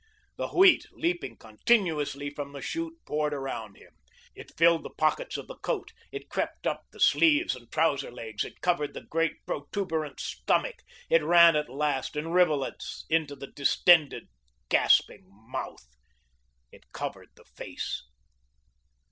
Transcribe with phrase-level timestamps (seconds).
[0.35, 3.93] The Wheat, leaping continuously from the chute, poured around him.
[4.33, 8.43] It filled the pockets of the coat, it crept up the sleeves and trouser legs,
[8.43, 10.77] it covered the great, protuberant stomach,
[11.07, 14.27] it ran at last in rivulets into the distended,
[14.69, 15.85] gasping mouth.
[16.71, 18.01] It covered the face.